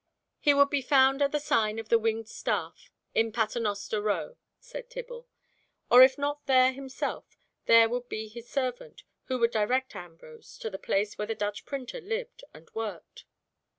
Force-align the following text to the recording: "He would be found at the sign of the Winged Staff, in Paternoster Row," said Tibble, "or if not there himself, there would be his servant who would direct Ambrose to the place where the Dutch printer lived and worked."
"He 0.39 0.55
would 0.55 0.71
be 0.71 0.81
found 0.81 1.21
at 1.21 1.31
the 1.31 1.39
sign 1.39 1.77
of 1.77 1.89
the 1.89 1.99
Winged 1.99 2.27
Staff, 2.27 2.89
in 3.13 3.31
Paternoster 3.31 4.01
Row," 4.01 4.35
said 4.59 4.89
Tibble, 4.89 5.27
"or 5.91 6.01
if 6.01 6.17
not 6.17 6.47
there 6.47 6.73
himself, 6.73 7.37
there 7.67 7.87
would 7.87 8.09
be 8.09 8.27
his 8.27 8.49
servant 8.49 9.03
who 9.25 9.37
would 9.37 9.51
direct 9.51 9.95
Ambrose 9.95 10.57
to 10.57 10.71
the 10.71 10.79
place 10.79 11.19
where 11.19 11.27
the 11.27 11.35
Dutch 11.35 11.67
printer 11.67 12.01
lived 12.01 12.43
and 12.51 12.67
worked." 12.73 13.25